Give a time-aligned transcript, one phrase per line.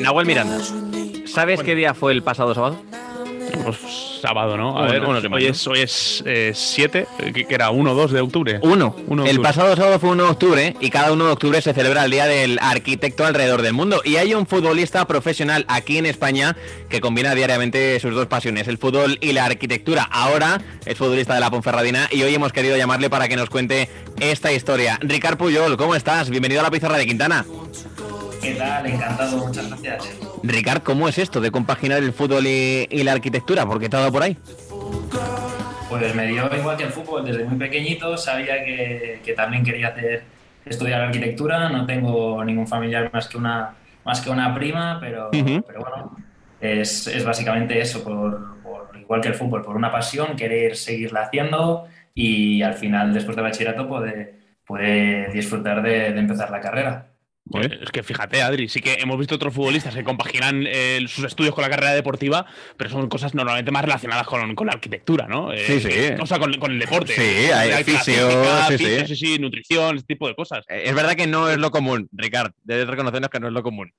[0.00, 0.60] Nahuel Miranda,
[1.26, 2.80] ¿sabes qué día fue el pasado sábado?
[3.64, 3.78] Pues
[4.22, 4.78] sábado, ¿no?
[4.78, 6.22] A ver, de hoy es, hoy es
[6.54, 8.60] 7, que, que era 1 o 2 de octubre.
[8.62, 8.94] Uno.
[9.08, 9.52] Uno de el octubre.
[9.52, 12.26] pasado sábado fue 1 de octubre y cada 1 de octubre se celebra el Día
[12.26, 14.00] del Arquitecto alrededor del mundo.
[14.04, 16.56] Y hay un futbolista profesional aquí en España
[16.88, 20.04] que combina diariamente sus dos pasiones, el fútbol y la arquitectura.
[20.04, 23.90] Ahora es futbolista de la Ponferradina y hoy hemos querido llamarle para que nos cuente
[24.20, 25.00] esta historia.
[25.02, 26.30] Ricard Puyol, ¿cómo estás?
[26.30, 27.44] Bienvenido a la pizarra de Quintana.
[28.44, 28.86] ¿Qué tal?
[28.86, 30.18] Encantado, muchas gracias.
[30.42, 33.64] Ricard, ¿cómo es esto de compaginar el fútbol y, y la arquitectura?
[33.66, 34.36] ¿Por qué te ha dado por ahí?
[35.88, 39.88] Pues me dio igual que el fútbol desde muy pequeñito, sabía que, que también quería
[39.88, 40.24] hacer
[40.66, 45.30] estudiar arquitectura, no tengo ningún familiar más que una, más que una prima, pero,
[45.66, 46.16] pero bueno,
[46.60, 51.22] es, es básicamente eso, por, por- igual que el fútbol, por una pasión, querer seguirla
[51.22, 54.34] haciendo y al final, después del bachillerato, poder,
[54.66, 57.06] poder disfrutar de, de empezar la carrera.
[57.46, 61.24] Pues, es que fíjate, Adri, sí que hemos visto otros futbolistas que compaginan eh, sus
[61.24, 65.28] estudios con la carrera deportiva, pero son cosas normalmente más relacionadas con, con la arquitectura,
[65.28, 65.52] ¿no?
[65.52, 65.90] Eh, Sí, sí.
[66.20, 67.12] O sea, con, con el deporte.
[67.14, 69.06] Sí, Eh, hay la fisio, física, sí, fisio, sí.
[69.06, 70.64] sí, sí, nutrición, ese tipo de cosas.
[70.68, 72.52] Eh, Es verdad que no es lo común, Ricard.
[72.62, 73.92] Debes reconocernos que no es lo común.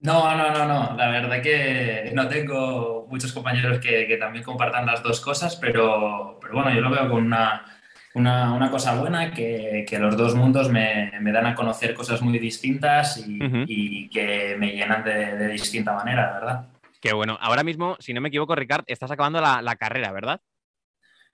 [0.00, 0.96] No, no, no, no.
[0.96, 6.38] La verdad que no tengo muchos compañeros que, que también compartan las dos cosas, pero,
[6.40, 7.75] pero bueno, yo lo veo con una,
[8.16, 12.22] una, una cosa buena, que, que los dos mundos me, me dan a conocer cosas
[12.22, 16.66] muy distintas y, y que me llenan de, de distinta manera, ¿verdad?
[16.98, 17.36] Qué bueno.
[17.42, 20.40] Ahora mismo, si no me equivoco, Ricard, estás acabando la, la carrera, ¿verdad?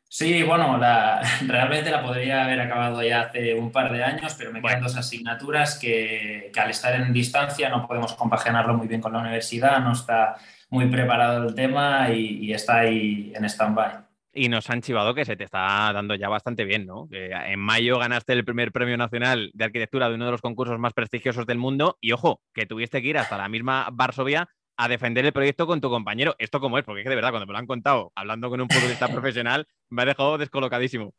[0.08, 4.50] Sí, bueno, la, realmente la podría haber acabado ya hace un par de años, pero
[4.50, 9.00] me quedan dos asignaturas que, que al estar en distancia no podemos compaginarlo muy bien
[9.00, 10.34] con la universidad, no está
[10.68, 14.11] muy preparado el tema y, y está ahí en stand-by.
[14.34, 17.06] Y nos han chivado que se te está dando ya bastante bien, ¿no?
[17.08, 20.78] Que en mayo ganaste el primer premio nacional de arquitectura de uno de los concursos
[20.78, 24.88] más prestigiosos del mundo y ojo, que tuviste que ir hasta la misma Varsovia a
[24.88, 26.34] defender el proyecto con tu compañero.
[26.38, 26.84] ¿Esto cómo es?
[26.84, 29.66] Porque es que de verdad, cuando me lo han contado hablando con un futbolista profesional,
[29.90, 31.12] me ha dejado descolocadísimo.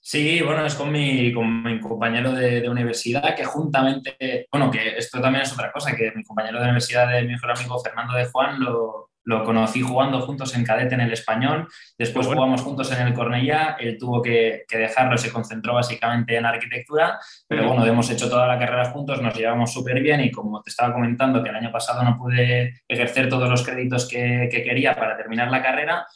[0.00, 4.96] Sí, bueno, es con mi, con mi compañero de, de universidad que juntamente, bueno, que
[4.96, 8.14] esto también es otra cosa, que mi compañero de universidad de mi mejor amigo Fernando
[8.14, 11.68] de Juan lo, lo conocí jugando juntos en cadete en el español,
[11.98, 12.40] después bueno.
[12.40, 17.18] jugamos juntos en el Cornellá, él tuvo que, que dejarlo, se concentró básicamente en arquitectura,
[17.46, 20.70] pero bueno, hemos hecho toda la carrera juntos, nos llevamos súper bien y como te
[20.70, 24.94] estaba comentando que el año pasado no pude ejercer todos los créditos que, que quería
[24.94, 26.06] para terminar la carrera,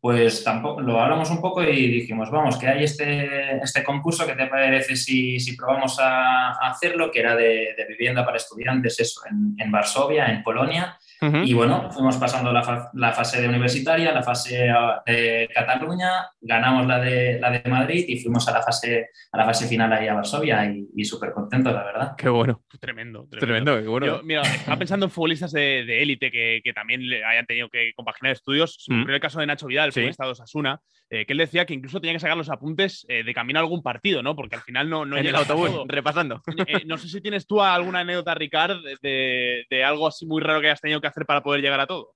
[0.00, 4.34] pues tampoco lo hablamos un poco y dijimos, vamos, que hay este, este concurso, ¿qué
[4.34, 7.10] te parece si, si probamos a, a hacerlo?
[7.10, 10.98] Que era de, de vivienda para estudiantes, eso, en, en Varsovia, en Polonia.
[11.44, 16.28] Y bueno, fuimos pasando la, fa- la fase de universitaria, la fase ah, de Cataluña,
[16.40, 19.92] ganamos la de, la de Madrid y fuimos a la fase, a la fase final
[19.92, 22.12] ahí a Varsovia y, y súper contentos, la verdad.
[22.16, 22.62] Qué bueno.
[22.80, 23.38] Tremendo, tremendo.
[23.72, 24.06] Tremendo, qué bueno.
[24.06, 27.68] Yo, mira, estaba pensando en futbolistas de de élite que, que también le hayan tenido
[27.68, 28.84] que compaginar estudios.
[28.90, 30.00] Ocurrió el caso de Nacho Vidal, el Sí.
[30.00, 30.80] futbolista de Osasuna,
[31.10, 33.62] eh, que él decía que incluso tenía que sacar los apuntes eh, de camino a
[33.62, 34.34] algún partido, ¿no?
[34.34, 35.84] Porque al final no, no en el autobús, todo.
[35.86, 36.42] repasando.
[36.66, 40.40] Eh, no sé si tienes tú alguna anécdota, Ricard, de, de- de algo así muy
[40.42, 42.14] raro que hayas tenido que hacer para poder llegar a todo.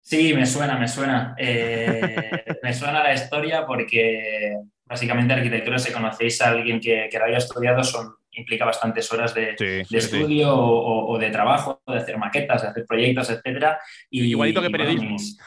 [0.00, 1.34] Sí, me suena, me suena.
[1.38, 7.26] Eh, me suena la historia porque básicamente arquitectura, si conocéis a alguien que, que la
[7.26, 11.96] haya estudiado, son, implica bastantes horas de, Sí, de estudio o, o de trabajo, de
[11.98, 13.78] hacer maquetas, de hacer proyectos, etcétera.
[14.08, 15.10] Y, Igualito que bueno, periodismo.
[15.10, 15.38] mis-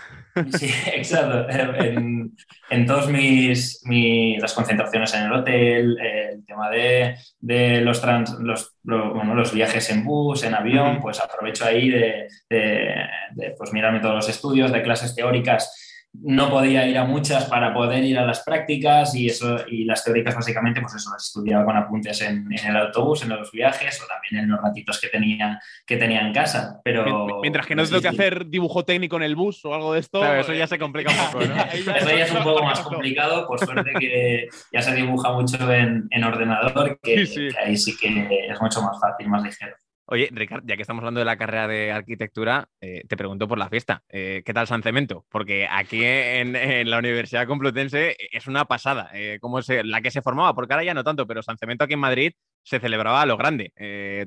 [0.57, 1.49] sí, exacto.
[1.49, 2.35] En,
[2.69, 8.37] en todos mis, mi- las concentraciones en el hotel, el tema de, de los, trans-
[8.39, 13.51] los, lo- bueno, los viajes en bus, en avión, pues aprovecho ahí de, de- de,
[13.57, 15.90] pues mirarme todos los estudios, de clases teóricas.
[16.13, 20.03] No podía ir a muchas para poder ir a las prácticas y eso y las
[20.03, 24.01] teóricas básicamente pues eso las estudiaba con apuntes en, en el autobús, en los viajes
[24.03, 25.57] o también en los ratitos que tenía
[25.87, 26.81] que tenía en casa.
[26.83, 30.01] Pero Mientras que no tengo que hacer dibujo técnico en el bus o algo de
[30.01, 30.19] esto.
[30.19, 31.61] Claro, eso ya eh, se complica un poco, ya-
[31.95, 36.07] Eso ya es un poco más complicado, por suerte que ya se dibuja mucho en,
[36.11, 37.47] en ordenador, que, Sí, sí.
[37.55, 39.75] que ahí sí que es mucho más fácil, más ligero.
[40.13, 43.57] Oye, Ricard, ya que estamos hablando de la carrera de arquitectura, eh, te pregunto por
[43.57, 44.03] la fiesta.
[44.09, 45.25] Eh, ¿Qué tal San Cemento?
[45.29, 49.09] Porque aquí en, en la Universidad Complutense es una pasada.
[49.13, 51.85] Eh, ¿cómo se- la que se formaba, porque ahora ya no tanto, pero San Cemento
[51.85, 53.71] aquí en Madrid se celebraba a lo grande.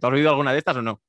[0.01, 1.03] ¿Tú has oído alguna de estas o no?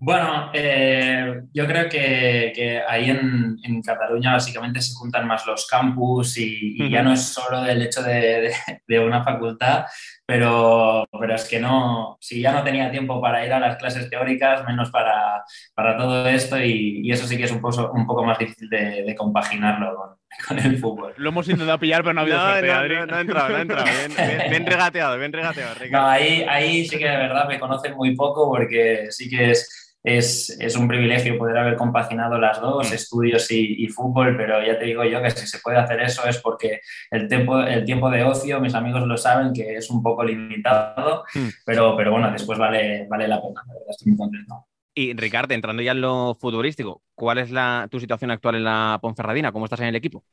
[0.00, 5.66] Bueno, eh, yo creo que, que ahí en, en Cataluña básicamente se juntan más los
[5.66, 8.54] campus y, y ya no es solo del hecho de, de-
[8.86, 9.86] de una facultad,
[10.28, 14.10] pero, pero es que no, si ya no tenía tiempo para ir a las clases
[14.10, 15.42] teóricas, menos para,
[15.74, 18.68] para todo esto y, y, eso sí que es un poco, un poco más difícil
[18.68, 20.08] de, de compaginarlo con,
[20.46, 21.14] con, el fútbol.
[21.16, 22.94] Lo hemos intentado pillar, pero no ha habido no, suerte, no, Adri.
[22.96, 23.84] no, no ha entrado, no ha entrado.
[23.86, 26.06] Bien, bien, bien regateado, bien regateado, Ricardo.
[26.06, 29.77] No, ahí, ahí sí que de verdad me conocen muy poco porque sí que es
[30.16, 34.78] es, es, un privilegio poder haber compaginado las dos, estudios y, y, fútbol, pero ya
[34.78, 38.10] te digo yo que si se puede hacer eso es porque el tiempo, el tiempo
[38.10, 41.24] de ocio, mis amigos lo saben, que es un poco limitado,
[41.64, 44.66] pero, pero bueno, después vale, vale la pena, la verdad, estoy muy contento.
[44.94, 48.98] Y Ricardo, entrando ya en lo futbolístico, ¿cuál es la, tu situación actual en la
[49.00, 49.52] Ponferradina?
[49.52, 50.24] ¿Cómo estás en el equipo?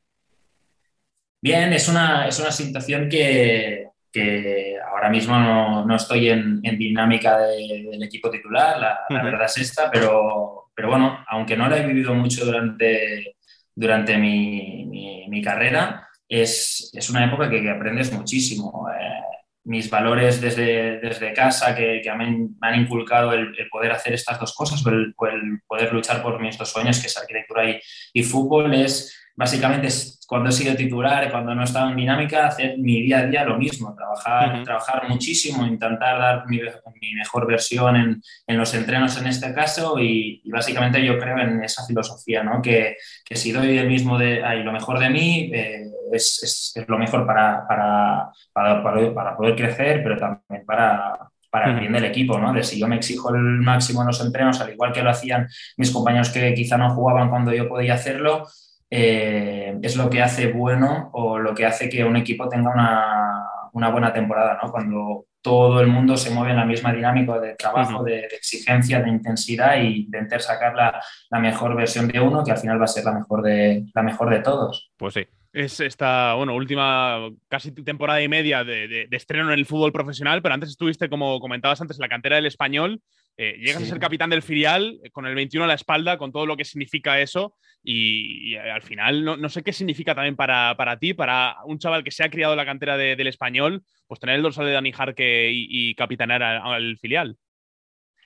[1.40, 6.78] Bien, es una, es una situación que, que ahora mismo no, no estoy en, en
[6.78, 11.68] dinámica de, del equipo titular, la, la, verdad es esta, pero, pero bueno, aunque no
[11.68, 13.36] la he vivido mucho durante,
[13.74, 18.88] durante mi, mi, mi carrera, es, es, una época que, que aprendes muchísimo.
[18.90, 19.22] Eh,
[19.64, 24.14] mis valores desde, desde casa que, que me, me, han inculcado el, el, poder hacer
[24.14, 27.68] estas dos cosas, o el, el, poder luchar por mis dos sueños, que es arquitectura
[27.68, 27.80] y,
[28.12, 32.78] y fútbol, es básicamente es cuando he sido titular, cuando no estaba en dinámica, hacer
[32.78, 34.64] mi día a día lo mismo, trabajar, uh -huh.
[34.64, 39.98] trabajar muchísimo, intentar dar mi, mi mejor versión en, en, los entrenos en este caso
[40.00, 42.60] y, y, básicamente yo creo en esa filosofía, ¿no?
[42.60, 46.72] que, que si doy el mismo de, ay, lo mejor de mí, eh, es, es,
[46.74, 48.82] es, lo mejor para, para, para,
[49.14, 52.52] para, poder crecer, pero también para, para el bien del equipo, ¿no?
[52.52, 55.46] De si yo me exijo el máximo en los entrenos, al igual que lo hacían
[55.76, 58.46] mis compañeros que quizá no jugaban cuando yo podía hacerlo,
[58.90, 63.48] eh, es lo que hace bueno o lo que hace que un equipo tenga una,
[63.72, 64.70] una, buena temporada, ¿no?
[64.70, 68.04] Cuando todo el mundo se mueve en la misma dinámica de trabajo, uh -huh.
[68.04, 71.00] de, de, exigencia, de intensidad y intentar sacar la,
[71.30, 74.02] la, mejor versión de uno, que al final va a ser la mejor de, la
[74.02, 74.90] mejor de todos.
[74.96, 75.26] Pues sí.
[75.56, 79.90] Es esta, bueno, última casi temporada y media de, de, de estreno en el fútbol
[79.90, 83.00] profesional, pero antes estuviste, como comentabas antes, en la cantera del español.
[83.38, 83.84] Eh, llegas sí.
[83.84, 86.66] a ser capitán del filial con el 21 a la espalda, con todo lo que
[86.66, 87.56] significa eso.
[87.82, 91.78] Y, y al final, no, no, sé qué significa también para, para, ti, para un
[91.78, 94.66] chaval que se ha criado en la cantera de, del español, pues tener el dorsal
[94.66, 97.34] de Dani Jarque y, y capitanear al, al, filial.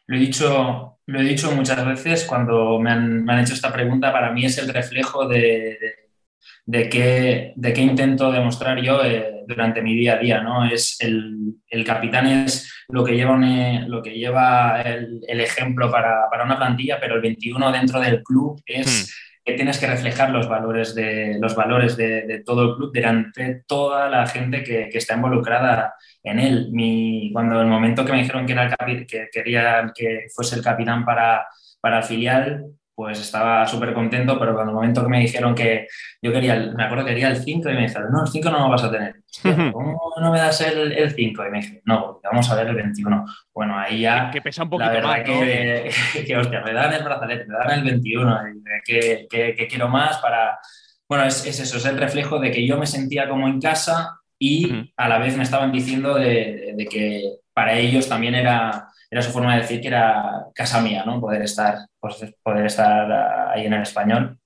[0.07, 3.73] Lo he, dicho, lo he dicho muchas veces cuando me han, me han hecho esta
[3.73, 4.13] pregunta.
[4.13, 5.79] Para mí es el reflejo de,
[6.67, 10.65] de qué, de qué intento demostrar yo eh, durante mi día a día, ¿no?
[10.65, 15.91] Es el, el capitán es lo que lleva, un, lo que lleva el, el ejemplo
[15.91, 19.45] para, para, una plantilla, pero el 21 dentro del club es hmm.
[19.45, 23.63] que tienes que reflejar los valores de, los valores de, de todo el club delante
[23.67, 26.69] toda la gente que, que, está involucrada en él.
[26.73, 30.57] Mi, cuando el momento que me dijeron que, era el capi, que quería que fuese
[30.57, 31.47] el capitán para,
[31.81, 35.87] para el filial, pues estaba súper contento, pero cuando el momento que me dijeron que
[36.21, 38.51] yo quería, el, me acuerdo que quería el 5 y me dijeron, no, el 5
[38.51, 39.17] no lo vas a tener.
[39.27, 41.47] Hostia, ¿Cómo no me das el 5?
[41.47, 43.25] Y me dije, no, vamos a ver el 21.
[43.55, 44.27] Bueno, ahí ya...
[44.31, 45.25] Que, que pesa un poquito la más, ¿no?
[45.25, 48.41] que, que, que, hostia, me dan el brazalete, me dan el 21,
[48.85, 50.59] que, que, quiero más para...
[51.09, 54.21] Bueno, es, es, eso, es el reflejo de que yo me sentía como en casa
[54.39, 57.23] y a la vez me estaban diciendo de, de que
[57.53, 61.21] para ellos también era era su forma de decir que era casa mía, ¿no?
[61.21, 63.11] Poder estar, pues, poder estar
[63.53, 64.39] ahí en el español.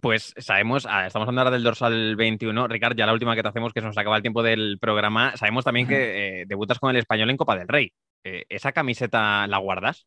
[0.00, 2.68] Pues sabemos, ah, estamos hablando ahora del dorsal 21.
[2.68, 5.36] Ricardo, ya la última que te hacemos, que se nos acaba el tiempo del programa.
[5.36, 7.92] Sabemos también que eh, debutas con el español en Copa del Rey.
[8.22, 10.06] Eh, ¿Esa camiseta la guardas?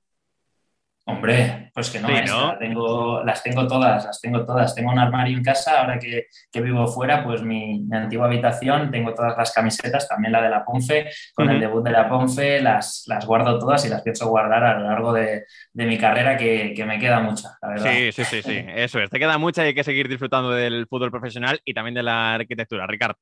[1.10, 2.58] Hombre, pues que no, sí, ¿no?
[2.58, 4.76] Tengo, las tengo todas, las tengo todas.
[4.76, 8.92] Tengo un armario en casa, ahora que, que vivo fuera, pues mi, mi, antigua habitación,
[8.92, 11.54] tengo todas las camisetas, también la de la Ponfe, con uh -huh.
[11.54, 14.90] el debut de la Ponfe, las, las guardo todas y las pienso guardar a lo
[14.90, 17.90] largo de, de mi carrera, que, que, me queda mucha, la verdad.
[17.90, 20.88] Sí, sí, sí, sí, eso es, te queda mucha y hay que seguir disfrutando del
[20.88, 22.86] fútbol profesional y también de la arquitectura.
[22.86, 23.18] Ricardo.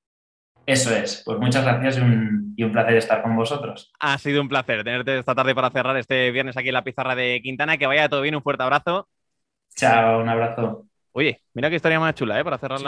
[0.65, 3.91] Eso es, pues muchas gracias y un, y un, placer estar con vosotros.
[3.99, 7.15] Ha sido un placer tenerte esta tarde para cerrar este viernes aquí en la pizarra
[7.15, 7.77] de Quintana.
[7.77, 9.07] Que vaya todo bien, un fuerte abrazo.
[9.75, 10.85] Chao, un abrazo.
[11.11, 12.43] Oye, mira qué historia más chula, ¿eh?
[12.43, 12.83] Para cerrar la...